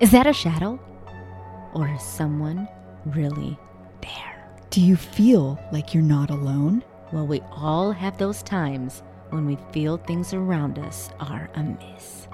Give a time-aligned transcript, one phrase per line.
[0.00, 0.80] Is that a shadow?
[1.74, 2.66] Or is someone
[3.04, 3.58] really
[4.00, 4.50] there?
[4.70, 6.82] Do you feel like you're not alone?
[7.12, 12.28] Well, we all have those times when we feel things around us are amiss.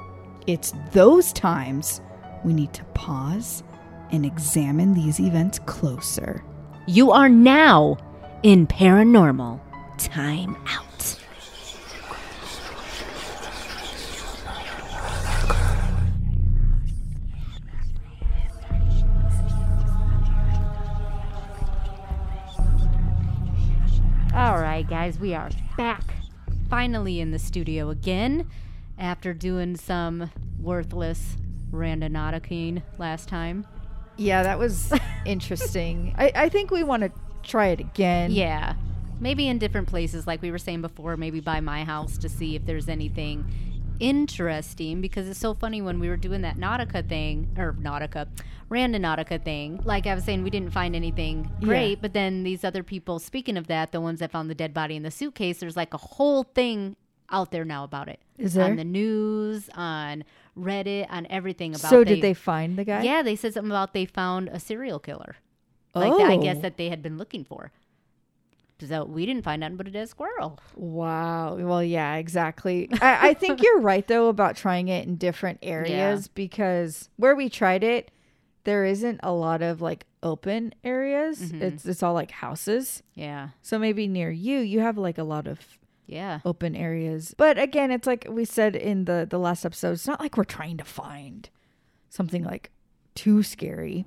[0.47, 2.01] It's those times
[2.45, 3.65] we need to pause
[4.13, 6.45] and examine these events closer.
[6.87, 7.97] You are now
[8.45, 9.61] in paranormal
[9.99, 10.86] time out.
[25.07, 26.03] Guys, we are back
[26.69, 28.51] finally in the studio again
[28.99, 31.37] after doing some worthless
[31.71, 33.65] randonauticing last time.
[34.17, 34.93] Yeah, that was
[35.25, 36.13] interesting.
[36.19, 37.13] I, I think we want to
[37.45, 38.33] try it again.
[38.33, 38.75] Yeah.
[39.21, 42.57] Maybe in different places, like we were saying before, maybe by my house to see
[42.57, 43.45] if there's anything
[44.01, 48.27] interesting because it's so funny when we were doing that Nautica thing, or Nautica,
[48.71, 49.81] Randonautica thing.
[49.85, 51.97] Like I was saying, we didn't find anything great, Yeah.
[52.01, 54.97] but then these other people, speaking of that, the ones that found the dead body
[54.97, 56.97] in the suitcase, there's like a whole thing
[57.31, 58.21] out there now about it.
[58.39, 58.65] Is there?
[58.67, 60.25] On the news, on
[60.59, 61.91] Reddit, on everything about it?
[61.91, 63.03] so did they find the guy?
[63.03, 65.37] Yeah, they said something about they found a serial killer.
[65.95, 66.61] Like that, I guess Oh.
[66.61, 67.73] that they had been looking for.
[68.81, 70.59] So we didn't find nothing but a dead squirrel.
[70.75, 71.57] Wow.
[71.57, 72.89] Well, yeah, exactly.
[73.01, 77.49] I, I think you're right though about trying it in different areas because where we
[77.49, 78.11] tried it,
[78.65, 81.53] there isn't a lot of like open areas.
[81.53, 81.63] Mhm.
[81.63, 83.03] It's it's all like houses.
[83.15, 85.61] Yeah, So maybe near you, you have like a lot of
[86.07, 86.41] yeah.
[86.45, 87.35] open areas.
[87.39, 89.93] But again, it's like we said in the the last episode.
[89.93, 91.49] It's not like we're trying to find
[92.11, 92.71] something like
[93.15, 94.05] too scary,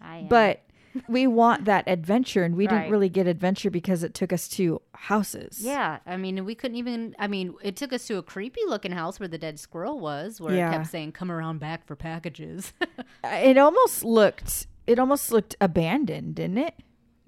[0.00, 0.28] I am.
[0.28, 0.62] but
[1.08, 2.74] we want that adventure, and we Right.
[2.78, 5.60] didn't really get adventure because it took us to houses.
[5.60, 7.14] yeah, I mean, we couldn't even.
[7.18, 10.40] I mean, it took us to a creepy looking house where the dead squirrel was,
[10.40, 10.68] where Yeah.
[10.68, 12.72] it kept saying, "Come around back for packages."
[13.24, 16.74] Uh, it almost looked it almost looked abandoned, didn't it?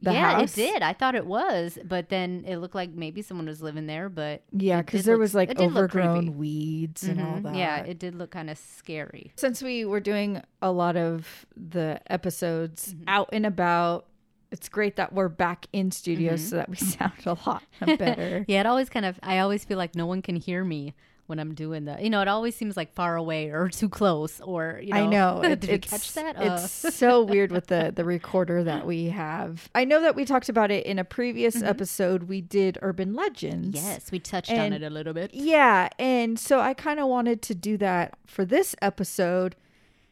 [0.01, 0.53] The yeah, house?
[0.57, 0.83] it did.
[0.83, 4.09] I thought it was, but then it looked like maybe someone was living there.
[4.09, 6.07] But Yeah, because there look- was like it did look creepy.
[6.09, 7.43] overgrown weeds and all Mhm.
[7.45, 7.57] that.
[7.57, 9.33] Yeah, it did look kind of scary.
[9.35, 13.05] Since we were doing a lot of the episodes Mm-hmm.
[13.09, 14.07] out and about,
[14.53, 16.45] it's great that we're back in studio Mm-hmm.
[16.45, 17.63] so that we sound a lot
[17.99, 18.45] better.
[18.47, 19.19] Yeah, it always kind of.
[19.23, 20.95] I always feel like no one can hear me
[21.29, 21.97] when I'm doing the.
[22.03, 24.99] You know, it always seems like far away or too close or you know.
[24.99, 25.41] I know.
[25.57, 26.37] Did you catch that?
[26.37, 29.69] Uh, It's so weird with the the recorder that we have.
[29.75, 32.25] I know that we talked about it in a previous episode.
[32.25, 33.79] We did urban legends.
[33.79, 33.87] Mm-hmm.
[33.87, 35.33] yes, we touched on it a little bit.
[35.35, 39.55] Yeah, and so I kind of wanted to do that for this episode.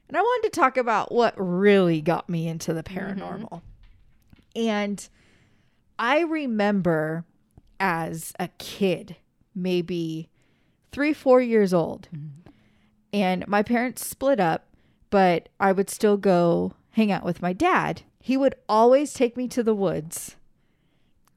[0.08, 3.62] And I wanted to talk about what really got me into the paranormal.
[4.54, 5.08] And
[5.98, 7.24] I remember
[7.80, 9.16] as a kid,
[9.54, 10.28] maybe
[10.92, 12.08] three, four years old,
[13.12, 14.66] and my parents split up,
[15.10, 18.02] but I would still go hang out with my dad.
[18.20, 20.36] He would always take me to the woods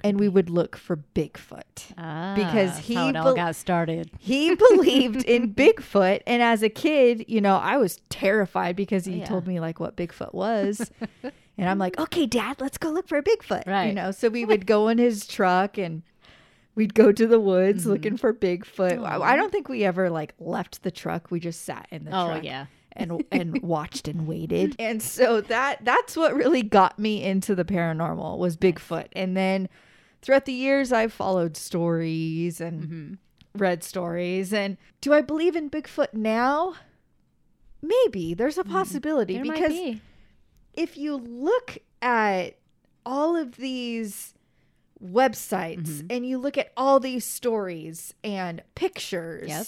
[0.04, 1.92] and we would look for Bigfoot.
[1.98, 4.10] Ah, because he how it all got started.
[4.18, 6.22] He believed in Bigfoot.
[6.26, 9.26] And as a kid, you know, I was terrified because he Yeah.
[9.26, 10.90] told me like what Bigfoot was.
[11.58, 13.68] and I'm like, okay, dad, let's go look for a Bigfoot.
[13.68, 13.88] right?
[13.88, 16.02] You know, so we would go in his truck and
[16.80, 17.92] we'd go to the woods Mm-hmm.
[17.92, 19.06] looking for Bigfoot.
[19.06, 21.30] I I don't think we ever like left the truck.
[21.30, 22.66] We just sat in the Oh truck yeah.
[22.94, 24.76] and and watched and waited.
[24.80, 29.08] And so that that's what really got me into the paranormal was Bigfoot.
[29.14, 29.68] And then
[30.22, 33.14] throughout the years I've followed stories and Mm-hmm.
[33.62, 36.76] read stories and do I believe in Bigfoot now?
[37.82, 39.44] Maybe there's a possibility Mm-hmm.
[39.48, 40.02] There because be.
[40.74, 42.56] if you look at
[43.06, 44.34] all of these
[45.04, 46.08] websites Mm-hmm.
[46.10, 49.68] and you look at all these stories and pictures Yep.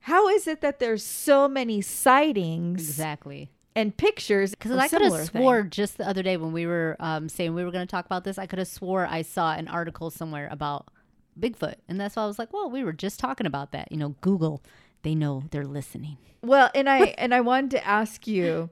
[0.00, 3.50] how is it that there's so many sightings Exactly.
[3.76, 5.26] and pictures Because I could have thing?
[5.42, 8.06] swore just the other day when we were um, saying we were going to talk
[8.06, 10.88] about this, I could have swore I saw an article somewhere about
[11.38, 13.98] Bigfoot, and that's why I was like, "Well, we were just talking about that." You
[13.98, 14.60] know, Google,
[15.02, 16.16] they know they're listening.
[16.42, 18.70] well and i and i wanted to ask you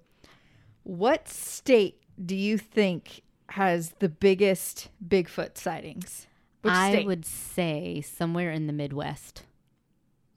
[0.83, 6.27] what state do you think has the biggest bigfoot sightings
[6.63, 7.07] Which I state?
[7.07, 9.45] would say somewhere in the Midwest.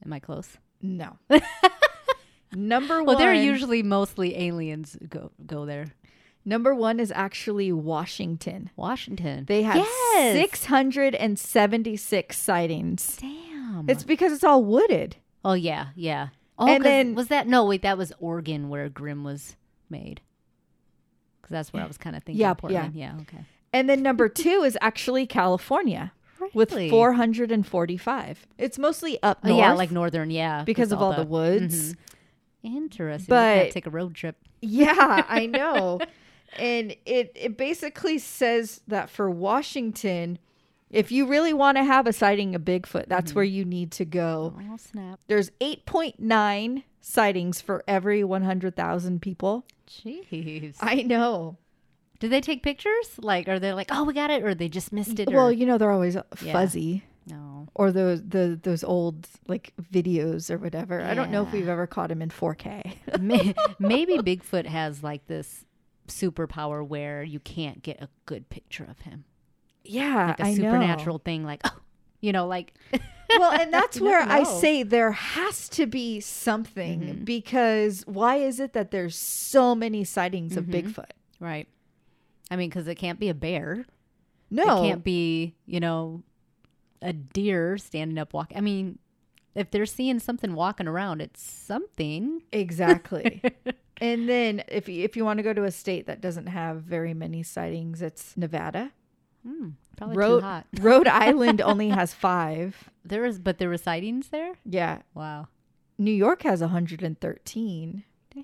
[0.06, 0.58] Am I close?
[0.82, 1.18] no
[2.54, 3.06] number one.
[3.06, 5.88] Well, they're usually mostly aliens go go there.
[6.46, 9.46] number one is actually washington Washington.
[9.46, 10.34] They have Yes!
[10.36, 13.18] 676 sightings.
[13.20, 13.86] Damn.
[13.90, 15.18] It's because it's all wooded.
[15.44, 16.30] oh yeah, yeah.
[16.58, 17.66] Oh, And then- was that no?
[17.66, 19.56] Wait, that was Oregon where Grimm was
[19.90, 20.22] made.
[21.50, 22.40] Because that's where I was kind of thinking.
[22.42, 22.94] Yeah, Portland.
[22.96, 23.16] Yeah.
[23.22, 23.44] Okay.
[23.74, 26.12] And then number two is actually California
[26.54, 28.48] with 445.
[28.58, 30.30] It's mostly up Oh, yeah, like northern.
[30.32, 31.30] Yeah, because of all the Mhm.
[31.30, 31.96] woods.
[32.64, 33.28] Interesting.
[33.30, 34.38] But- take a road trip.
[34.62, 36.00] Yeah, I know.
[36.58, 40.38] and it it basically says that for Washington,
[40.90, 44.06] if you really want to have a sighting of Bigfoot, that's where you need to
[44.06, 44.54] go.
[44.72, 45.20] Oh snap!
[45.28, 49.66] There's 8.9 sightings for every 100,000 people.
[49.88, 50.76] Jeez.
[50.82, 51.58] I know.
[52.20, 53.18] Do they take pictures?
[53.20, 55.30] Like, are they like, oh, we got it, or they just missed it?
[55.30, 55.36] Or...
[55.36, 56.52] Well, you know they're always Yeah.
[56.54, 57.04] fuzzy.
[57.28, 57.68] no.
[57.76, 61.02] Or those the those old like videos or whatever.
[61.02, 62.94] I don't know if we've ever caught him in 4K.
[63.80, 65.66] Maybe Bigfoot has like this
[66.08, 69.24] superpower where you can't get a good picture of him,
[69.86, 70.56] yeah, like a I know.
[70.56, 71.44] supernatural thing.
[71.46, 71.78] Like, oh,
[72.22, 72.74] you know, like
[73.38, 77.26] well, and that's where I say there has to be something Mhm.
[77.26, 80.74] because why is it that there's so many sightings of Mhm.
[80.94, 81.12] Bigfoot?
[81.40, 81.68] right.
[82.52, 83.86] I mean, because it can't be a bear.
[84.50, 86.24] No, It can't be, you know,
[87.02, 88.58] a deer standing up walking.
[88.58, 88.98] I mean,
[89.54, 92.42] if they're seeing something walking around, it's something.
[92.52, 93.42] exactly.
[94.02, 97.14] and then if if you want to go to a state that doesn't have very
[97.14, 98.92] many sightings, it's Nevada.
[99.48, 99.70] Hmm,
[100.00, 100.66] probably Rhode, too hot.
[100.82, 102.90] Rhode Island only has five.
[103.06, 104.54] There was, but there were sightings there.
[104.66, 105.48] Yeah, Wow.
[105.98, 108.04] New York has 113.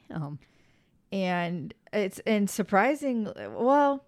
[0.10, 0.40] Damn.
[1.12, 4.04] and it's and surprising well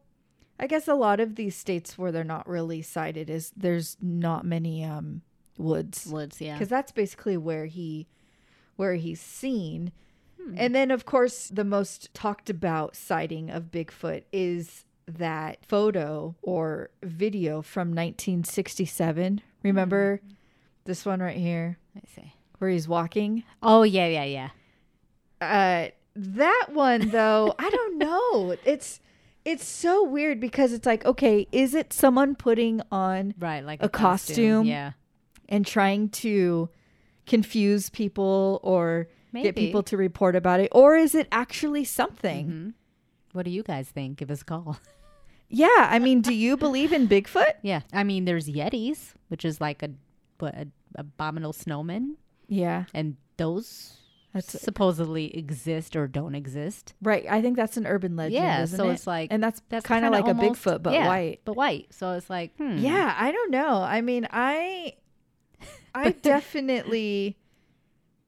[0.59, 4.43] i guess a lot of these states where they're not really sighted is there's not
[4.43, 5.21] many um
[5.57, 6.53] woods Woods, yeah.
[6.55, 8.07] because that's basically where he
[8.75, 9.91] where he's seen
[10.41, 10.55] Hmm.
[10.57, 16.89] and then of course the most talked about sighting of bigfoot is that photo or
[17.03, 20.33] video from 1967 remember Hmm.
[20.85, 22.33] this one right here I see.
[22.57, 24.49] where he's walking Oh yeah, yeah, yeah.
[25.41, 28.99] uh that one though i don't know it's
[29.45, 33.87] it's so weird because it's like okay is it someone putting on Right, like A
[33.89, 34.65] costume.
[34.65, 34.91] Yeah,
[35.47, 36.69] and trying to
[37.25, 39.43] confuse people or maybe.
[39.43, 42.73] get people to report about it or is it actually something Mhm.
[43.33, 44.17] What do you guys think?
[44.17, 44.79] Give us a call.
[45.49, 49.59] yeah i mean do you believe in bigfoot yeah, I mean, there's yetis, which is
[49.61, 49.89] like a
[50.39, 52.17] what a abominable snowman,
[52.47, 53.93] yeah and those
[54.33, 56.93] that's supposedly exist or don't exist.
[57.01, 58.93] right i think that's an urban legend yeah, so it?
[58.93, 61.55] it's like and that's that's kind of like almost- a bigfoot but yeah, white but
[61.55, 61.87] white.
[61.91, 62.77] So it's like, hmm.
[62.77, 63.81] Yeah, I don't know.
[63.81, 64.93] I mean, I
[65.95, 67.37] I definitely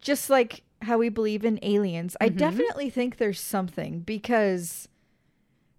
[0.02, 2.16] just like how we believe in aliens.
[2.22, 2.38] I Mhm.
[2.38, 4.88] definitely think there's something because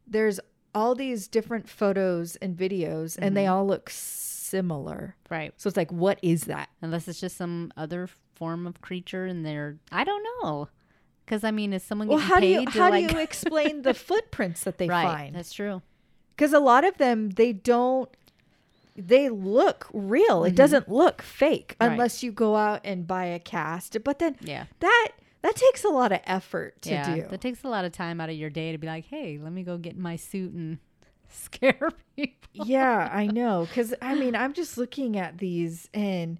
[0.06, 0.38] there's
[0.74, 3.50] all these different photos and videos and they Mhm.
[3.52, 5.16] all look similar.
[5.30, 5.52] right.
[5.56, 6.68] So it's like what is that?
[6.82, 10.68] Unless it's just some other form of creature, and they're I don't know.
[11.24, 13.82] Because I mean, is someone Well, how do you paid how like do you explain
[13.82, 15.04] the footprints that they right?
[15.06, 15.34] find?
[15.36, 15.82] That's true.
[16.36, 18.08] Cuz a lot of them they don't
[18.96, 20.44] they look real.
[20.44, 20.56] It Mhm.
[20.56, 21.92] doesn't look fake Right.
[21.92, 23.96] unless you go out and buy a cast.
[24.04, 24.64] But then Yeah.
[24.80, 25.08] that
[25.42, 27.22] that takes a lot of effort to yeah, do.
[27.30, 29.52] that takes a lot of time out of your day to be like, hey, let
[29.52, 30.78] me go get my suit and
[31.28, 32.66] scare people.
[32.66, 33.66] yeah, I know.
[33.68, 36.38] Because I mean, I'm just looking at these, and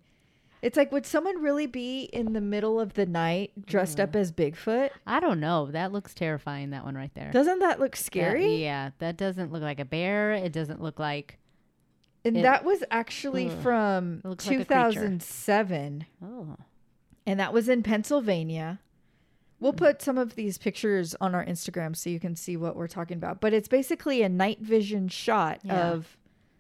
[0.63, 4.03] it's like, would someone really be in the middle of the night dressed Mm.
[4.05, 4.91] up as Bigfoot?
[5.07, 5.71] I don't know.
[5.71, 6.71] That looks terrifying.
[6.71, 7.31] That one right there.
[7.31, 8.57] Doesn't that look That- scary?
[8.63, 10.33] yeah, that doesn't look like a bear.
[10.33, 11.39] It doesn't look like.
[12.23, 13.63] and it- that was actually Ugh.
[13.63, 16.57] from It looks like 2007, Oh,
[17.27, 18.81] and that was in Pennsylvania.
[19.61, 22.89] We'll put some of these pictures on our Instagram so you can see what we're
[22.89, 23.41] talking about.
[23.41, 25.91] But it's basically a night vision shot Yeah.
[25.91, 26.17] of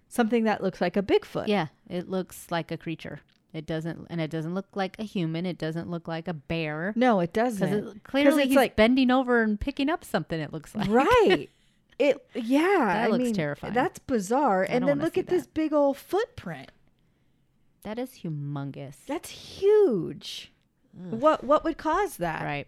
[0.08, 1.48] something that looks like a Bigfoot.
[1.48, 1.68] yeah.
[1.88, 3.20] It looks like a creature.
[3.52, 5.44] It doesn't, and it doesn't look like a human.
[5.46, 6.92] It doesn't look like a bear.
[6.94, 7.72] No, it doesn't.
[7.72, 10.38] it, clearly he's like- bending over and picking up something.
[10.38, 11.48] It looks like right
[11.98, 13.74] it yeah That I looks mean, terrifying.
[13.74, 16.70] that's bizarre and then look at this big old footprint
[17.82, 18.96] that is humongous.
[19.06, 20.52] that's huge
[20.98, 21.20] Ugh.
[21.20, 22.66] what what would cause that Right.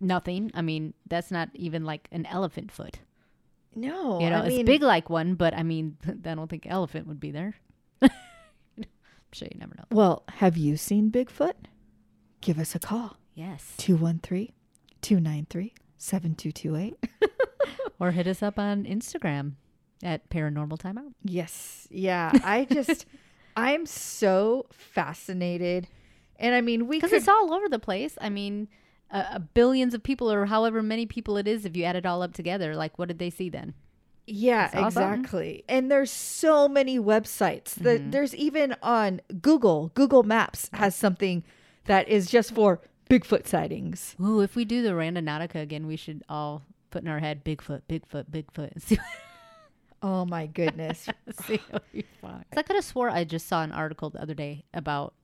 [0.00, 0.50] Nothing.
[0.54, 2.98] I mean, that's not even like an elephant foot.
[3.74, 6.66] no you know, I it's mean, big like one, but I mean, I don't think
[6.66, 7.54] elephant would be there.
[8.02, 8.10] I'm
[9.32, 9.84] sure you never know.
[9.90, 11.54] well have you seen bigfoot
[12.40, 13.74] give us a call Yes.
[16.00, 16.94] 213-293-7228
[17.98, 19.52] Or hit us up on Instagram
[20.02, 21.12] at Paranormal Timeout.
[21.24, 23.06] yes yeah i just
[23.56, 25.88] i'm so fascinated
[26.38, 28.18] and i mean we Because it's all over the place.
[28.20, 28.68] I mean,
[29.10, 32.22] uh, billions of people, or however many people it is, if you add it all
[32.22, 33.74] up together, like what did they see then?
[34.26, 35.12] Yeah, Saw something.
[35.20, 35.64] exactly.
[35.68, 38.10] And there's so many websites that Mhm.
[38.12, 39.92] there's even on Google.
[39.94, 41.44] Google Maps has something
[41.84, 44.16] that is just for Bigfoot sightings.
[44.20, 47.82] Ooh, if we do the Randonautica again, we should all put in our head Bigfoot,
[47.88, 48.98] Bigfoot, Bigfoot, and see,
[50.02, 51.08] Oh my goodness.
[51.46, 52.44] see what we find.
[52.56, 55.14] I could have swore I just saw an article the other day about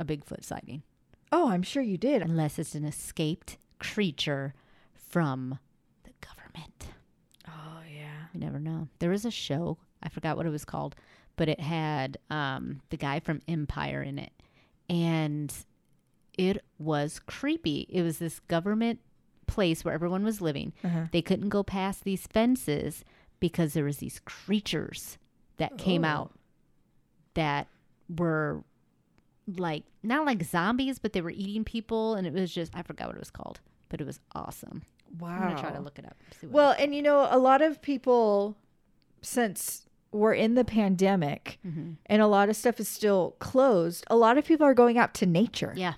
[0.00, 0.82] a Bigfoot sighting.
[1.32, 2.22] Oh, I'm sure you did.
[2.22, 4.54] Unless it's an escaped creature
[4.94, 5.58] from
[6.04, 6.88] the government.
[7.48, 8.26] Oh yeah.
[8.32, 8.88] You never know.
[8.98, 10.94] There was a show, I forgot what it was called,
[11.36, 14.32] but it had um, the guy from Empire in it.
[14.90, 15.52] And
[16.36, 17.86] it was creepy.
[17.90, 19.00] It was this government
[19.46, 20.72] place where everyone was living.
[20.84, 21.04] Uh-huh.
[21.12, 23.04] They couldn't go past these fences
[23.40, 25.18] because there was these creatures
[25.58, 26.08] that came Oh.
[26.08, 26.32] out
[27.34, 27.66] that
[28.14, 28.62] were
[29.56, 33.06] like not like zombies, but they were eating people, and it was just I forgot
[33.08, 34.82] what it was called, but it was awesome.
[35.18, 35.28] Wow.
[35.30, 36.16] I'm gonna try to look it up.
[36.40, 38.56] See what Well, and you know, a lot of people,
[39.22, 41.96] since we're in the pandemic Mhm.
[42.06, 45.12] and a lot of stuff is still closed, a lot of people are going out
[45.14, 45.72] to nature.
[45.76, 45.94] yeah,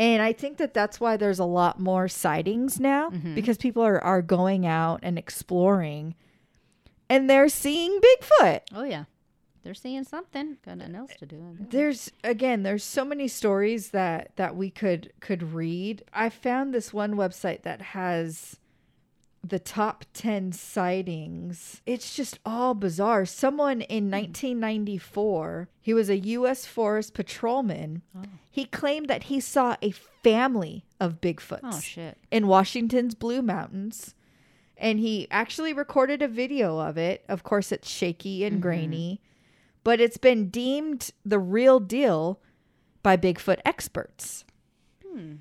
[0.00, 3.34] And I think that that's why there's a lot more sightings now Mhm.
[3.34, 6.14] because people are, are going out and exploring
[7.08, 8.60] and they're seeing Bigfoot.
[8.74, 9.04] oh yeah,
[9.62, 10.58] they're seeing something.
[10.64, 11.56] Got nothing else to do.
[11.70, 16.02] There's again, there's so many stories that that we could could read.
[16.12, 18.58] I found this one website that has
[19.44, 21.80] the top 10 sightings.
[21.84, 23.26] It's just all bizarre.
[23.26, 28.02] Someone in 1994, he was a US Forest patrolman.
[28.16, 28.22] Oh.
[28.50, 32.18] He claimed that he saw a family of Bigfoots Oh shit.
[32.30, 34.14] in Washington's Blue Mountains.
[34.76, 37.24] And he actually recorded a video of it.
[37.28, 38.60] Of course, it's shaky and Mhm.
[38.62, 39.20] grainy,
[39.84, 42.40] but it's been deemed the real deal
[43.02, 44.44] by Bigfoot experts.
[45.06, 45.34] Hmm.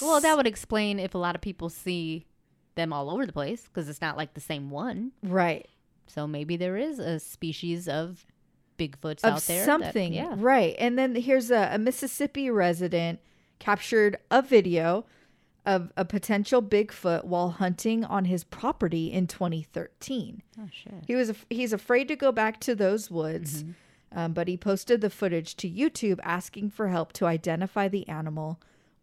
[0.00, 2.26] Well, that would explain if a lot of people see
[2.74, 5.12] them all over the place because it's not like the same one.
[5.22, 5.66] right
[6.06, 8.26] So maybe there is a species of
[8.78, 9.60] Bigfoots of out there.
[9.60, 10.34] that- something, yeah.
[10.36, 10.74] right?
[10.78, 13.20] And then here's a, a Mississippi resident
[13.58, 15.06] captured a video
[15.66, 20.42] of a potential Bigfoot while hunting on his property in 2013.
[20.60, 20.94] Oh shit.
[21.06, 24.18] He was af- he's afraid to go back to those woods, Mm-hmm.
[24.18, 28.60] um, but he posted the footage to YouTube asking for help to identify the animal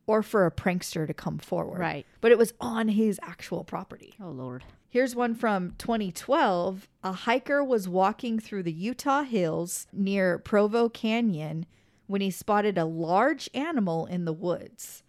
[0.08, 1.79] or for a prankster to come forward.
[1.79, 2.05] Right.
[2.22, 4.13] But it was on his actual property.
[4.22, 4.63] Oh lord.
[4.89, 6.88] Here's one from 2012.
[7.03, 11.65] A hiker was walking through the Utah hills near Provo Canyon
[12.08, 15.01] when he spotted a large animal in the woods.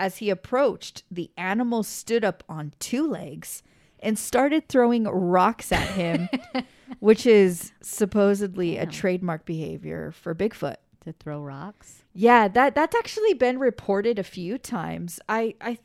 [0.00, 3.62] As he approached, the animal stood up on two legs
[3.98, 6.30] and started throwing rocks at him,
[7.00, 10.76] which is supposedly a trademark behavior for Bigfoot.
[11.04, 12.02] To throw rocks.
[12.14, 15.20] Yeah, that that's actually been reported a few times.
[15.28, 15.78] I I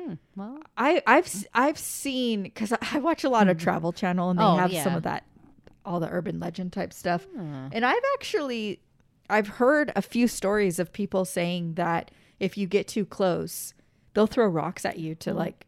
[0.00, 0.14] Hmm.
[0.34, 0.58] Well.
[0.76, 4.56] I I've I've seen because I watch a lot of Travel Channel and they Oh,
[4.56, 5.22] have some of that,
[5.84, 7.24] all the urban legend type stuff.
[7.24, 7.68] hmm.
[7.72, 8.80] And I've actually
[9.30, 12.10] I've heard a few stories of people saying that
[12.42, 13.72] if you get too close,
[14.14, 15.36] they'll throw rocks at you to Mm.
[15.36, 15.66] like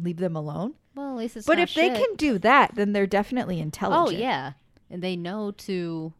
[0.00, 0.74] leave them alone.
[0.94, 1.46] Well, at least it's.
[1.46, 4.18] But if they can do that, then they're definitely intelligent.
[4.18, 4.52] Oh yeah,
[4.90, 6.12] and they know to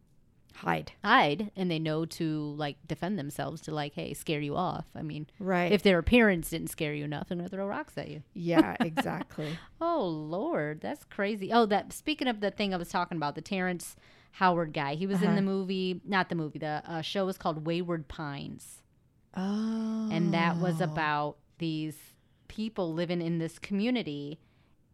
[0.55, 4.85] hide hide, and they know to like defend themselves to like, hey, scare you off.
[4.95, 5.71] I mean, right.
[5.71, 8.21] if their appearance didn't scare you enough, they're gonna throw rocks at you.
[8.33, 9.57] yeah, exactly.
[9.81, 11.51] Oh Lord, that's crazy.
[11.51, 13.95] Oh, that speaking of the thing I was talking about, the Terrence
[14.33, 14.95] Howard guy.
[14.95, 15.35] He was in Uh-huh.
[15.35, 16.57] the movie, not the movie.
[16.59, 18.81] The uh, show was called Wayward Pines,
[19.35, 21.97] oh, and that was about these
[22.47, 24.39] people living in this community,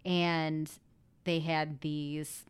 [0.05, 0.69] and
[1.25, 2.45] they had these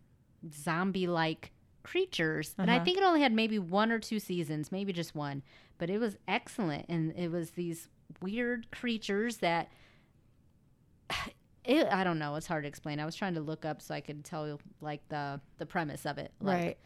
[0.54, 1.52] zombie-like
[1.84, 2.56] creatures.
[2.58, 2.86] And I Uh-huh.
[2.86, 5.42] think it only had maybe one or two seasons, maybe just one,
[5.78, 6.86] but it was excellent.
[6.90, 7.90] And it was these
[8.22, 9.70] weird creatures that
[11.66, 12.36] it, I don't know.
[12.36, 13.00] It's hard to explain.
[13.00, 16.06] I was trying to look up so I could tell you like the the premise
[16.06, 16.78] of it, like, right.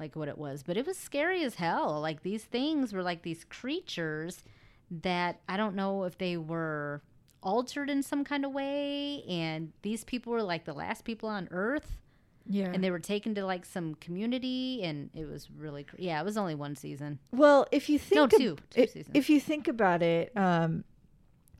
[0.00, 2.00] Like what it was, but it was scary as hell.
[2.00, 4.42] Like these things were like these creatures
[4.90, 7.02] that I don't know if they were
[7.42, 11.48] altered in some kind of way, and these people were like the last people on
[11.50, 11.98] Earth,
[12.46, 12.70] Yeah.
[12.72, 16.20] and they were taken to like some community, and it was really cr- yeah.
[16.20, 17.18] It was only one season.
[17.30, 18.56] Well, if you think No, ab- two.
[18.70, 19.10] Two seasons.
[19.14, 20.84] if you think about it, um,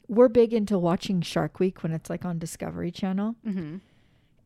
[0.09, 3.77] we're big into watching Shark Week when it's like on Discovery Channel, Mm-hmm.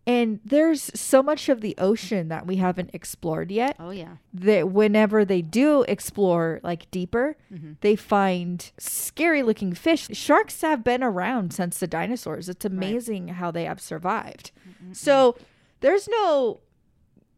[0.07, 3.77] And there's so much of the ocean that we haven't explored yet.
[3.79, 4.17] Oh yeah.
[4.35, 7.77] That whenever they do explore like deeper, Mhm.
[7.81, 10.09] they find scary looking fish.
[10.13, 12.49] Sharks have been around since the dinosaurs.
[12.49, 14.51] It's amazing how they have survived.
[14.93, 15.37] So
[15.81, 16.61] there's no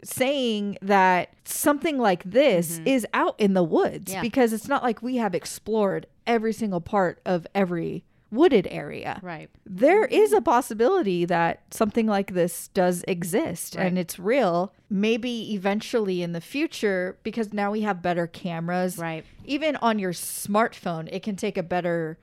[0.02, 2.86] saying that something like this Mhm.
[2.86, 4.20] is out in the woods Yeah.
[4.20, 8.04] because it's not like we have explored every single part of every
[8.36, 9.18] wooded area.
[9.22, 9.48] Right.
[9.64, 14.72] There is a possibility that something like this does exist and it's real.
[14.88, 18.98] Maybe eventually in the future, because now we have better cameras.
[18.98, 19.24] Right.
[19.44, 22.18] Even on your smartphone, it can take a better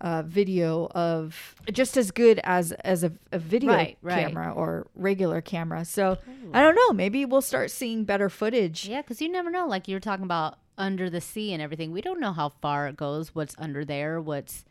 [0.00, 4.26] uh, video of just as good as as a, a video Right, right.
[4.26, 5.84] camera or regular camera.
[5.84, 6.16] So
[6.54, 6.92] I don't know.
[6.94, 8.88] Maybe we'll start seeing better footage.
[8.88, 9.66] Yeah, because you never know.
[9.66, 11.92] Like you were talking about under the sea and everything.
[11.92, 13.34] We don't know how far it goes.
[13.34, 14.22] What's under there?
[14.22, 14.64] What's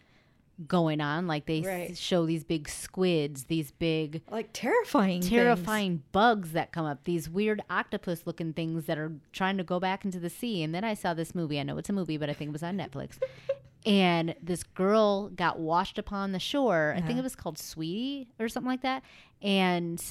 [0.68, 1.26] going on.
[1.28, 5.22] Like they s- show these big squids, these big Like terrifying.
[5.22, 5.30] things.
[5.30, 9.80] terrifying bugs that come up, these weird octopus looking things that are trying to go
[9.80, 10.62] back into the sea.
[10.64, 11.60] And then I saw this movie.
[11.60, 13.18] I know it's a movie, but I think it was on Netflix.
[13.86, 16.92] and this girl got washed upon the shore.
[16.96, 17.20] I think Uh-huh.
[17.20, 19.04] it was called Sweetie or something like that.
[19.42, 20.04] And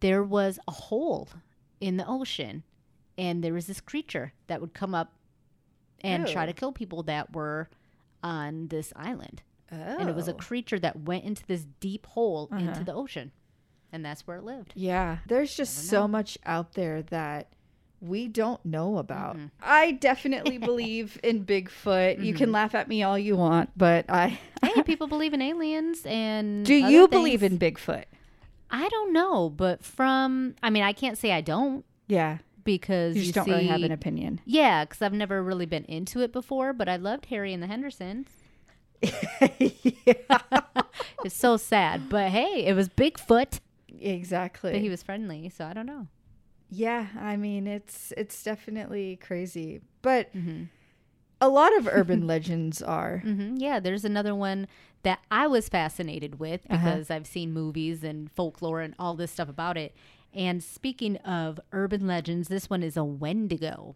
[0.00, 1.28] there was a hole
[1.80, 2.62] in the ocean.
[3.16, 5.12] And there was this creature that would come up
[6.00, 7.70] and try to kill people that were
[8.22, 9.42] on this island.
[9.74, 9.96] Oh.
[10.00, 12.60] And it was a creature that went into this deep hole Uh-huh.
[12.64, 13.32] into the ocean.
[13.92, 14.72] And that's where it lived.
[14.74, 17.48] Yeah, there's just so much out there that
[18.00, 19.36] we don't know about.
[19.36, 19.50] Mhm.
[19.62, 22.18] I definitely believe in Bigfoot.
[22.18, 22.36] You Mm-hmm.
[22.38, 26.66] can laugh at me all you want, but I hey, people believe in aliens and
[26.66, 28.04] do you believe in Bigfoot?
[28.70, 33.22] I don't know, but from I mean, I can't say I don't Yeah, because you
[33.22, 34.40] you, don't see, really have an opinion.
[34.44, 37.68] Yeah, because I've never really been into it before, but I loved Harry and the
[37.68, 38.26] Hendersons.
[39.58, 40.38] yeah,
[41.22, 43.60] It's so sad, but hey, it was Bigfoot,
[44.00, 44.72] exactly.
[44.72, 46.08] but he was friendly, so I don't know.
[46.70, 50.64] yeah, I mean it's it's definitely crazy, but hmm
[51.40, 53.18] a lot of urban legends are.
[53.18, 54.66] hmm Yeah, there's another one
[55.02, 56.76] that I was fascinated with Uh-huh.
[56.78, 59.94] because I've seen movies and folklore and all this stuff about it.
[60.32, 63.94] And speaking of urban legends, this one is a Wendigo.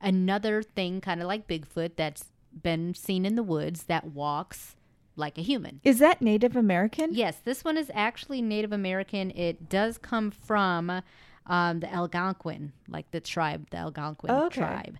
[0.00, 2.26] Another thing, kind of like Bigfoot, that's
[2.62, 4.76] been seen in the woods that walks
[5.16, 5.80] like a human.
[5.84, 7.12] Is that Native American?
[7.12, 9.30] Yes, this one is actually Native American.
[9.32, 11.02] It does come from
[11.46, 14.60] um, the Algonquin, like the tribe, the Algonquin Okay.
[14.60, 14.98] tribe.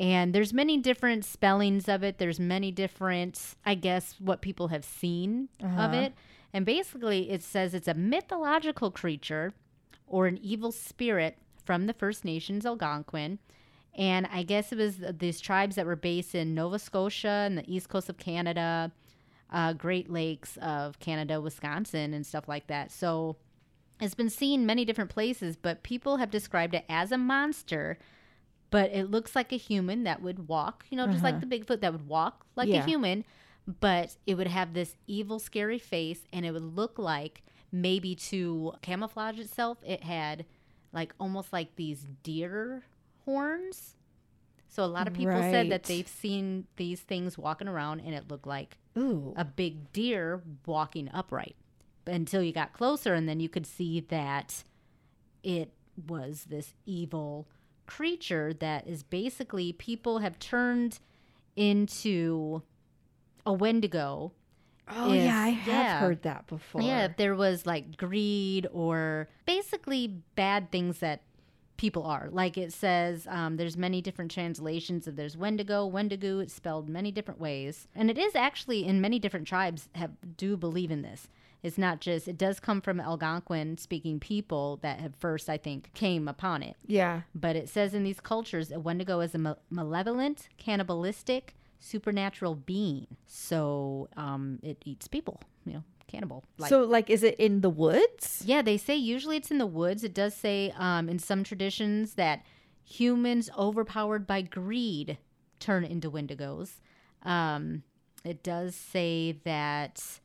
[0.00, 2.18] And there's many different spellings of it.
[2.18, 5.94] There's many different, I guess, what people have seen of Uh-huh.
[6.02, 6.14] it.
[6.52, 9.52] And basically, it says it's a mythological creature
[10.06, 13.38] or an evil spirit from the First Nations Algonquin.
[13.98, 17.64] And I guess it was these tribes that were based in Nova Scotia and the
[17.70, 18.92] east coast of Canada,
[19.52, 22.92] uh, Great Lakes of Canada, Wisconsin, and stuff like that.
[22.92, 23.36] So
[24.00, 27.98] it's been seen many different places, but people have described it as a monster.
[28.70, 31.46] But it looks like a human that would walk, you know, just like Uh-huh.
[31.48, 32.82] the Bigfoot that would walk like Yeah.
[32.82, 33.24] a human,
[33.80, 38.74] but it would have this evil, scary face, and it would look like maybe to
[38.82, 40.44] camouflage itself, it had
[40.92, 42.84] like almost like these deer
[43.28, 43.94] horns.
[44.68, 48.28] So a lot of people said that they've seen these things walking around, and it
[48.30, 49.34] looked like Ooh.
[49.36, 51.56] a big deer walking upright
[52.04, 54.64] But until you got closer and then you could see that
[55.42, 55.72] it
[56.06, 57.48] was this evil
[57.86, 60.98] creature that is basically people have turned
[61.56, 62.62] into
[63.44, 64.32] a wendigo
[64.90, 66.00] Oh if- yeah, I have yeah.
[66.00, 66.80] heard that before.
[66.80, 71.20] yeah, if there was like greed or basically bad things that
[71.78, 72.28] people are.
[72.30, 76.40] Like it says, um, there's many different translations of there's Wendigo, Wendigo.
[76.40, 80.56] It's spelled many different ways, and it is actually in many different tribes have do
[80.58, 81.28] believe in this.
[81.62, 85.92] It's not just it does come from Algonquin speaking people that have first I think
[85.94, 86.76] came upon it.
[86.86, 87.22] Yeah.
[87.34, 93.06] But it says in these cultures, a Wendigo is a ma- malevolent, cannibalistic, supernatural being.
[93.26, 96.44] So um, it eats people, you know, cannibal.
[96.58, 98.42] Like, so like is it in the woods?
[98.44, 100.04] yeah, they say usually it's in the woods.
[100.04, 102.44] It does say um, in some traditions that
[102.84, 105.18] humans overpowered by greed
[105.60, 106.80] turn into Wendigos.
[107.22, 107.82] Um,
[108.24, 110.20] it does say that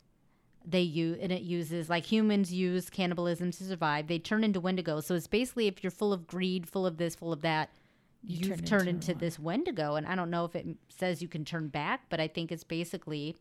[0.66, 4.08] they use and it uses like humans use cannibalism to survive.
[4.08, 5.04] They turn into Wendigos.
[5.04, 7.70] So it's basically if you're full of greed, full of this, full of that,
[8.26, 9.96] You you've turn turned into into this Wendigo.
[9.96, 12.64] And I don't know if it says you can turn back, but I think it's
[12.64, 13.36] basically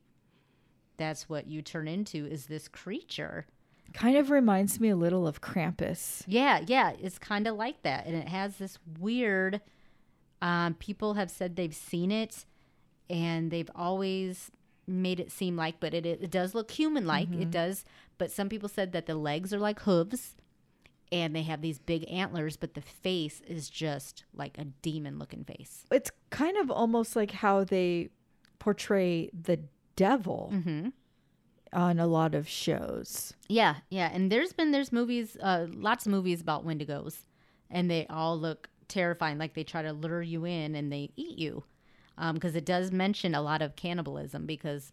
[0.97, 3.47] that's what you turn into is this creature.
[3.93, 6.23] Kind of reminds me a little of Krampus.
[6.27, 9.61] Yeah, yeah, it's kind of like that, and it has this weird.
[10.41, 12.47] Um, people have said they've seen it,
[13.11, 14.51] and they've always
[14.87, 17.29] made it seem like, but it it does look human like.
[17.33, 17.85] It does,
[18.17, 20.37] but some people said that the legs are like hooves,
[21.13, 25.45] and they have these big antlers, but the face is just like a demon looking
[25.45, 25.85] face.
[25.93, 28.09] It's kind of almost like how they
[28.59, 29.61] portray the
[29.95, 30.89] devil Mm-hmm.
[31.73, 33.35] on a lot of shows.
[33.49, 37.25] Yeah, yeah, and there's been there's movies, uh, lots of movies about Wendigos,
[37.71, 39.39] and they all look terrifying.
[39.39, 41.65] Like they try to lure you in and they eat you,
[42.33, 44.47] because it does mention a lot of cannibalism.
[44.47, 44.93] Because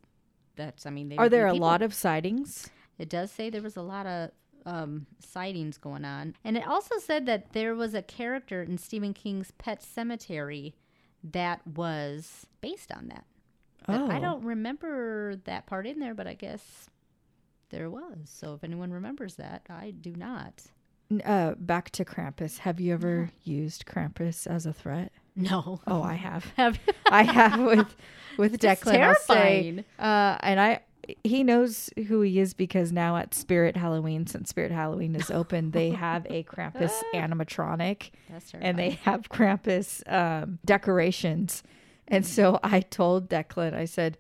[0.56, 2.70] that's, I mean, they Are there a lot of sightings?
[2.98, 4.32] It does say there was a lot of
[4.66, 9.14] um, sightings going on, and it also said that there was a character in Stephen
[9.14, 10.74] King's Pet Sematary
[11.24, 13.26] that was based on that.
[13.88, 14.22] But I Oh.
[14.22, 16.90] don't remember that part in there, but I guess
[17.70, 18.18] there was.
[18.30, 20.64] So if anyone remembers that, I do not.
[21.26, 22.60] Uh, back to Krampus.
[22.60, 25.12] Have you ever used Krampus as a threat?
[25.36, 25.82] No.
[25.88, 26.46] Oh, I have.
[26.58, 27.96] Have I have with
[28.38, 29.02] with It's Declan.
[29.02, 29.86] I'll say, terrifying.
[29.98, 30.82] uh, and I
[31.24, 35.72] he knows who he is because now at Spirit Halloween, since Spirit Halloween is open,
[35.72, 41.64] they have a Krampus animatronic That's and they have Krampus um, decorations.
[42.08, 44.18] And so I told Declan, I said,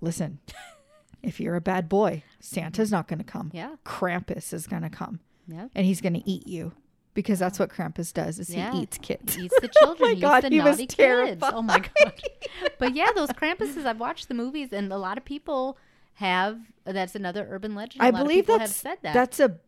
[0.00, 0.38] listen,
[1.22, 3.50] if you're a bad boy, Santa's not going to come.
[3.52, 3.76] Yeah.
[3.84, 5.68] Krampus is going to come Yeah.
[5.74, 6.72] and he's going to eat you
[7.16, 8.70] because that's what Krampus does is Yeah.
[8.70, 9.34] he eats kids.
[9.34, 9.98] He Eats the children.
[10.02, 11.42] oh my he God, eats the he was naughty kids.
[11.44, 12.12] Oh my god.
[12.78, 13.84] But yeah, those Krampuses.
[13.86, 15.76] I've watched the movies, and a lot of people
[16.14, 16.60] have.
[16.84, 18.02] That's another urban legend.
[18.02, 19.14] I believe people that's have said that.
[19.14, 19.58] that's a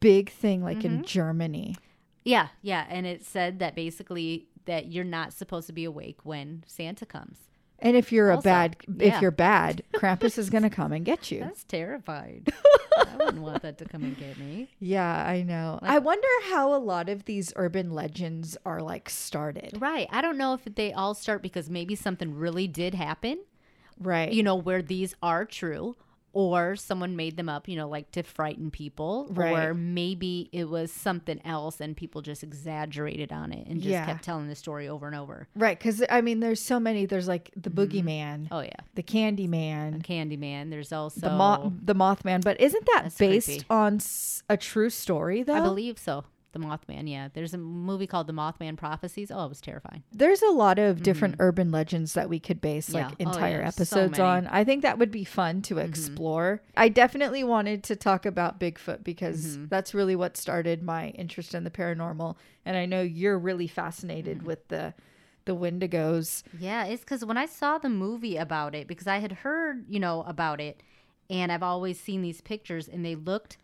[0.00, 1.04] big thing like in Mhm.
[1.06, 1.76] Germany.
[2.24, 6.64] yeah, yeah, and it said that basically that you're not supposed to be awake when
[6.66, 7.38] Santa comes.
[7.84, 9.14] And if you're a bad yeah.
[9.16, 11.40] if you're bad, Krampus is going to come and get you.
[11.40, 12.50] That's terrified.
[12.96, 14.70] I wouldn't want that to come and get me.
[14.80, 15.78] Yeah, I know.
[15.82, 19.76] Like- I wonder how a lot of these urban legends are like started.
[19.78, 20.08] Right.
[20.10, 23.38] I don't know if they all start because maybe something really did happen,
[24.00, 24.32] Right.
[24.32, 25.94] you know, where these are true,
[26.34, 29.56] or someone made them up, you know, like to frighten people, Right.
[29.68, 34.04] or maybe it was something else and people just exaggerated on it and just Yeah.
[34.04, 35.48] kept telling the story over and over.
[35.56, 37.80] right, cuz I mean there's so many there's like the mm-hmm.
[38.08, 40.70] boogeyman, Oh yeah, the Candyman, Candyman.
[40.70, 43.64] There's also the mo- the Mothman, but isn't that That's based creepy.
[43.70, 45.54] on s- a true story though?
[45.54, 46.24] I believe so.
[46.54, 47.06] The Mothman.
[47.10, 49.30] Yeah, there's a movie called The Mothman Prophecies.
[49.30, 50.02] Oh, it was terrifying.
[50.10, 52.96] There's a lot of different urban legends that we could base Mm-hmm.
[52.96, 53.06] Yeah.
[53.08, 54.46] like Oh, yeah, entire so episodes on.
[54.46, 55.84] I think that would be fun to Mm-hmm.
[55.88, 56.62] explore.
[56.76, 59.66] I definitely wanted to talk about Bigfoot because Mm-hmm.
[59.68, 64.38] that's really what started my interest in the paranormal and I know you're really fascinated
[64.38, 64.46] Mm-hmm.
[64.46, 64.94] with the
[65.46, 66.42] the Wendigos.
[66.58, 70.00] Yeah, it's because when I saw the movie about it, because I had heard, you
[70.00, 70.80] know, about it,
[71.28, 73.58] and I've always seen these pictures, and they looked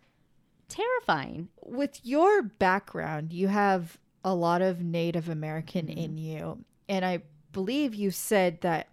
[0.71, 1.49] terrifying.
[1.63, 5.97] With your background, you have a lot of Native American Mm-hmm.
[5.99, 6.63] in you.
[6.89, 8.87] And I believe you said that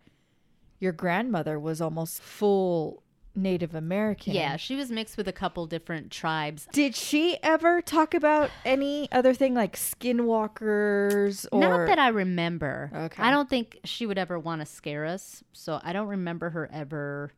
[0.80, 3.02] your grandmother was almost full
[3.34, 4.32] Native American.
[4.34, 6.66] Yeah, she was mixed with a couple different tribes.
[6.72, 12.90] Did she ever talk about any other thing like skinwalkers or Not that I remember.
[12.94, 13.22] Okay.
[13.22, 16.68] I don't think she would ever want to scare us, so I don't remember her
[16.72, 17.32] ever.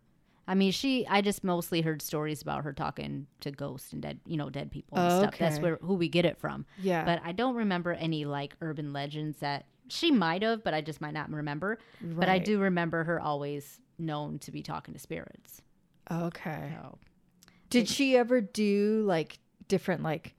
[0.50, 1.06] I mean, she.
[1.06, 4.72] I just mostly heard stories about her talking to ghosts and dead, you know, dead
[4.72, 5.38] people and stuff.
[5.38, 6.66] That's where who we get it from.
[6.82, 7.04] Yeah.
[7.04, 11.00] But I don't remember any like urban legends that she might have, but I just
[11.00, 11.78] might not remember.
[12.02, 15.62] But I do remember her always known to be talking to spirits.
[16.10, 16.72] okay.
[16.82, 16.98] So
[17.68, 20.34] Did she ever do like different like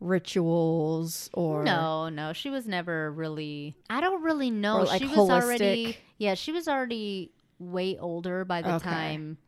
[0.00, 3.76] rituals or no, no, she was never really.
[3.90, 4.84] I don't really know.
[4.84, 5.98] Like, she was already.
[6.16, 7.32] Yeah, she was already
[7.72, 8.84] way older by the Okay.
[8.90, 9.38] time.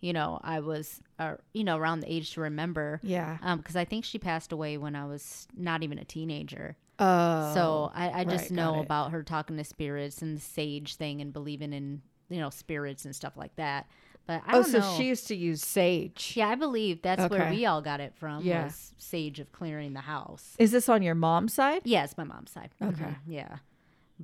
[0.00, 3.00] You know, I was, uh, you know, around the age to remember.
[3.04, 3.38] Yeah.
[3.40, 6.76] Um, because I think she passed away when I was not even a teenager.
[6.98, 7.54] Oh.
[7.54, 11.20] So I, I just right, know about her talking to spirits and the sage thing
[11.20, 13.86] and believing in you know spirits and stuff like that.
[14.26, 14.94] But I Oh, so know.
[14.96, 16.34] she used to use sage.
[16.36, 18.44] yeah, I believe that's where we all got it from.
[18.44, 18.64] Yeah.
[18.64, 20.54] Was sage of clearing the house.
[20.58, 21.82] Is this on your mom's side?
[21.84, 22.70] Yeah, it's my mom's side.
[22.82, 23.04] Okay.
[23.04, 23.56] Mhm, Yeah.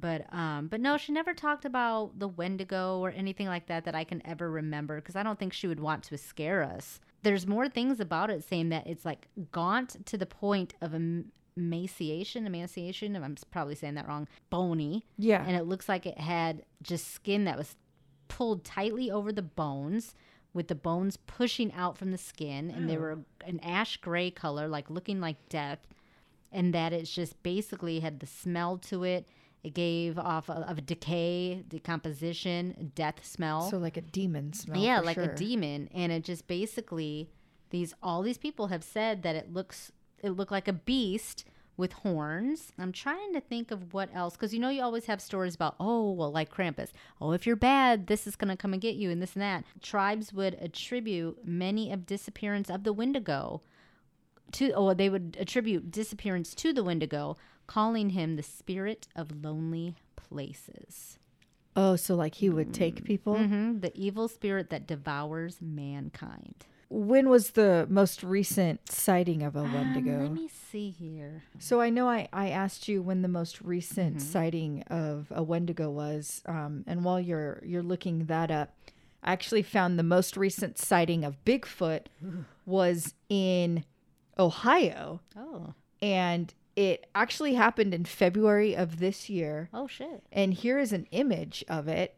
[0.00, 3.94] But um but no, she never talked about the Wendigo or anything like that that
[3.94, 7.00] I can ever remember because I don't think she would want to scare us.
[7.22, 11.32] There's more things about it saying that it's like gaunt to the point of em-
[11.56, 15.44] emaciation, emaciation, I'm probably saying that wrong, bony, Yeah.
[15.44, 17.74] and it looks like it had just skin that was
[18.28, 20.14] pulled tightly over the bones
[20.52, 24.66] with the bones pushing out from the skin and they were an ash gray color
[24.68, 25.78] like looking like death
[26.52, 29.26] and that it's just basically had the smell to it
[29.62, 34.78] it gave off of, of decay decomposition death smell so like a demon smell.
[34.80, 35.24] yeah like sure.
[35.24, 37.28] a demon and it just basically
[37.70, 39.92] these all these people have said that it looks
[40.22, 41.44] it looked like a beast
[41.76, 45.20] with horns i'm trying to think of what else because you know you always have
[45.20, 46.90] stories about oh well like krampus
[47.20, 49.42] oh if you're bad this is going to come and get you and this and
[49.42, 53.62] that tribes would attribute many of disappearance of the wendigo
[54.50, 57.36] to or they would attribute disappearance to the wendigo
[57.68, 61.18] calling him the spirit of lonely places
[61.76, 63.36] Oh, so like he would take people.
[63.38, 66.66] hmm The evil spirit that devours mankind.
[66.90, 70.22] When was the most recent sighting of a Um, Wendigo?
[70.22, 71.42] let me see here.
[71.60, 74.26] So I know I, I asked you when the most recent Mm-hmm.
[74.32, 78.74] sighting of a Wendigo was, um, and while you're you're looking that up,
[79.22, 82.06] I actually found the most recent sighting of Bigfoot
[82.66, 83.84] was in
[84.38, 89.68] Ohio, Oh, and it actually happened in February of this year.
[89.74, 90.22] oh shit!
[90.32, 92.14] And here is an image of it.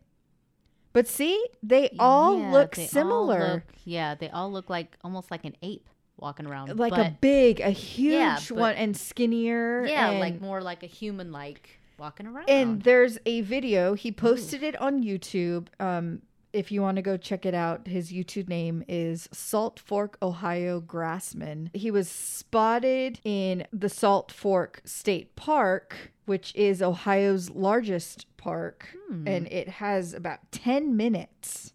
[0.93, 3.53] But see, they all Yeah, look they all similar.
[3.55, 7.17] look- yeah, they all look like almost like an ape walking around, like but, a
[7.21, 9.87] big, a huge Yeah, but- one, and skinnier.
[9.87, 12.49] yeah, and- like more like a human, like walking around.
[12.51, 17.17] and there's a video he posted it on youtube um if you want to go
[17.17, 21.71] check it out, his YouTube name is Salt Fork, Ohio Grassman.
[21.75, 29.27] He was spotted in the Salt Fork State Park, which is Ohio's largest park, Hmm.
[29.29, 31.73] and it has about 10 minutes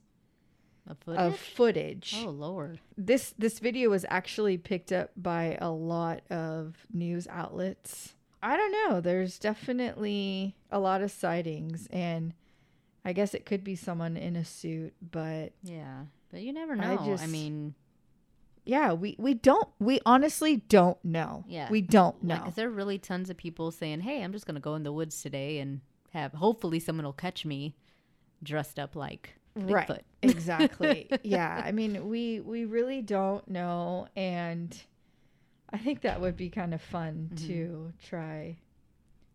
[1.00, 1.20] footage?
[1.20, 2.16] of footage.
[2.26, 2.80] oh lord.
[2.98, 8.14] This this video was actually picked up by a lot of news outlets.
[8.44, 9.02] I don't know.
[9.02, 12.34] There's definitely a lot of sightings and
[13.06, 16.98] I guess it could be someone in a suit, but Yeah, but you never know.
[17.00, 17.76] I, just- I mean,
[18.66, 21.46] yeah, we we don't we honestly don't know.
[21.48, 21.70] Yeah.
[21.70, 22.44] We don't know.
[22.48, 24.92] is there are really tons of people saying, "Hey, I'm just gonna go in the
[24.92, 25.82] woods today and
[26.14, 27.76] have hopefully someone will catch me
[28.44, 30.04] dressed up like Right.
[30.24, 31.08] Exactly.
[31.24, 31.62] yeah.
[31.64, 34.76] I mean, we we really don't know and
[35.70, 37.48] I think that would be kind of fun Mhm.
[37.48, 38.58] to try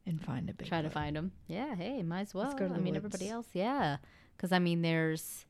[0.06, 1.32] and find a big Try to find them.
[1.46, 1.74] Yeah.
[1.74, 2.44] Hey, might as well.
[2.44, 3.04] Let's go to I the mean, woods.
[3.04, 3.46] everybody else.
[3.52, 3.98] Yeah.
[4.36, 5.44] Because I mean, there's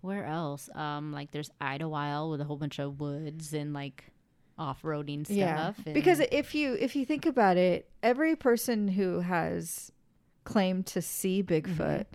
[0.00, 0.70] where else?
[0.74, 4.10] Um, like there's Idlewild with a whole bunch of woods and like
[4.58, 5.36] off-roading stuff.
[5.36, 9.90] Yeah, and- because if you if you think about it, every person who has
[10.44, 12.06] claimed to see Bigfoot,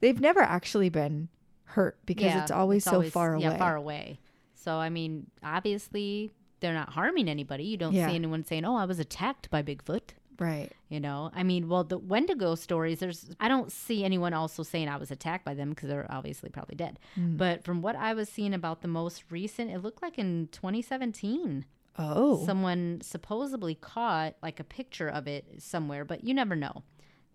[0.00, 1.28] they've never actually been
[1.64, 2.36] hurt because Mm-hmm.
[2.36, 3.42] Yeah, it's always so far away.
[3.44, 4.20] Yeah, far away.
[4.54, 7.64] So I mean, obviously they're not harming anybody.
[7.64, 8.08] You don't Yeah.
[8.08, 10.70] see anyone saying, "Oh, I was attacked by Bigfoot." Right.
[10.88, 14.88] You know, I mean, well, the Wendigo stories, there's, I don't see anyone also saying
[14.88, 16.98] I was attacked by them because they're obviously probably dead.
[17.18, 17.36] Mm.
[17.38, 21.64] But from what I was seeing about the most recent, it looked like in 2017,
[21.98, 22.44] Oh.
[22.44, 26.82] someone supposedly caught like a picture of it somewhere, but you never know.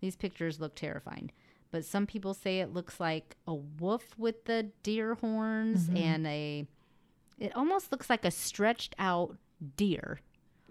[0.00, 1.32] These pictures look terrifying.
[1.72, 5.96] But some people say it looks like a wolf with the deer horns Mm-hmm.
[5.96, 6.66] and a,
[7.38, 9.36] it almost looks like a stretched out
[9.76, 10.20] deer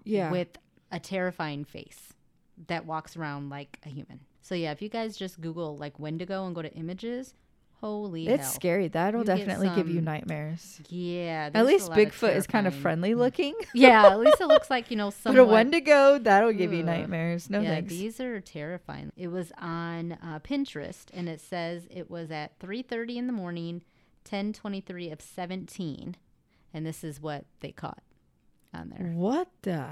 [0.06, 0.32] yeah.
[0.32, 0.50] with
[0.91, 2.13] a terrifying face
[2.68, 4.20] that walks around like a human.
[4.42, 7.34] So yeah, if you guys just Google like Wendigo and go to images,
[7.80, 8.52] holy it's hell.
[8.52, 8.88] scary.
[8.88, 10.80] That'll You definitely give you nightmares.
[10.90, 11.50] Yeah.
[11.54, 13.54] At least Bigfoot is kind of friendly looking.
[13.74, 17.50] Yeah, at least it looks like, you know, But a Wendigo, that'll give you nightmares.
[17.50, 17.90] No yeah, thanks.
[17.94, 19.12] these are terrifying.
[19.16, 23.84] It was on uh, Pinterest, and it says it was at 3:30 in the morning,
[24.30, 26.16] 10:23 of 17,
[26.74, 28.04] and this is what they caught
[28.74, 29.12] on there.
[29.14, 29.86] what the?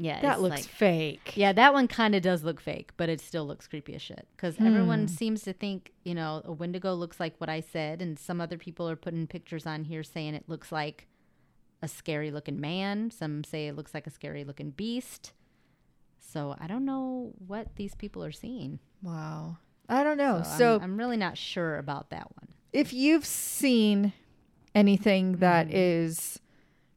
[0.00, 1.32] Yeah, That looks like- fake.
[1.36, 4.28] Yeah, that one kind of does look fake, but it still looks creepy as shit.
[4.36, 4.66] Because Hmm.
[4.68, 8.40] everyone seems to think, you know, a Wendigo looks like what I said, and some
[8.40, 11.08] other people are putting pictures on here saying it looks like
[11.82, 13.10] a scary looking man.
[13.10, 15.32] Some say it looks like a scary looking beast.
[16.20, 18.78] So I don't know what these people are seeing.
[19.02, 19.58] Wow.
[19.88, 20.42] I don't know.
[20.44, 22.48] So, So, I'm, I'm really not sure about that one.
[22.72, 24.12] if you've seen
[24.74, 25.72] anything that Mhm.
[25.72, 26.38] is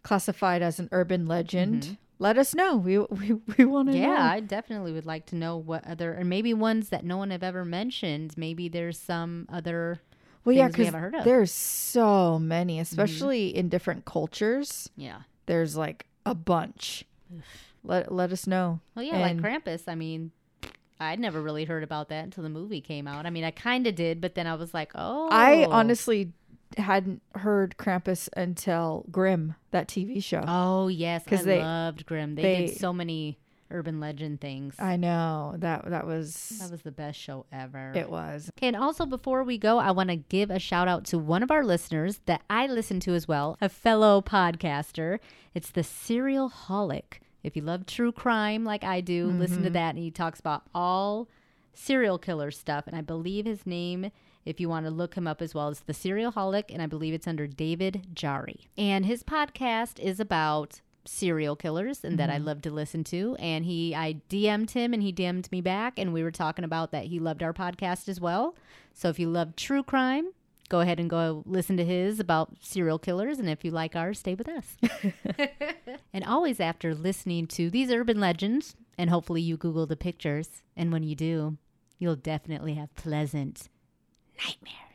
[0.03, 1.97] classified as an urban legend, Mhm.
[2.21, 2.77] Let us know.
[2.77, 4.21] We we, we want to Yeah, know.
[4.21, 7.43] I definitely would like to know what other, or maybe ones that no one have
[7.43, 8.35] ever mentioned.
[8.37, 9.99] Maybe there's some other.
[10.45, 11.23] Well, yeah, we because haven't heard of.
[11.25, 12.81] there's so many, mm-hmm.
[12.81, 14.89] especially in different cultures.
[14.95, 15.21] Yeah.
[15.47, 17.05] There's like a bunch.
[17.83, 18.79] Let let us know.
[18.95, 19.83] Well, yeah, And- like Krampus.
[19.87, 20.31] I mean,
[20.99, 23.25] I'd never really heard about that until the movie came out.
[23.25, 25.29] I mean, I kind of did, but then I was like, oh.
[25.31, 26.31] I honestly
[26.77, 30.43] hadn't heard Krampus until Grimm, that TV show.
[30.47, 32.35] Oh yes, 'Cause I they- loved Grimm.
[32.35, 33.37] They, they- did so many
[33.73, 34.75] urban legend things.
[34.79, 37.93] I know that that was that was the best show ever.
[37.95, 38.49] it was.
[38.57, 41.41] Okay, and also before we go, I want to give a shout out to one
[41.41, 45.19] of our listeners that I listen to as well, a fellow podcaster.
[45.53, 47.19] It's the Serial Holic.
[47.43, 49.73] If you love true crime like I do, listen to Mm-hmm.
[49.73, 49.89] that.
[49.95, 51.27] And he talks about all
[51.73, 52.85] serial killer stuff.
[52.87, 54.11] And I believe his name,
[54.45, 56.65] if you want to look him up as well, as the Serial Holic.
[56.69, 58.67] And I believe it's under David Jari.
[58.77, 62.45] And his podcast is about serial killers and that I mm-hmm.
[62.45, 63.35] love to listen to.
[63.39, 65.97] And he, I DM'd him and he DM'd me back.
[65.97, 68.55] And we were talking about that he loved our podcast as well.
[68.93, 70.31] So if you love true crime,
[70.69, 73.39] go ahead and go listen to his about serial killers.
[73.39, 74.77] And if you like ours, stay with us.
[76.13, 80.61] and always after listening to these urban legends, and hopefully you Google the pictures.
[80.75, 81.57] And when you do,
[81.99, 83.69] you'll definitely have pleasant
[84.43, 84.90] nightmares.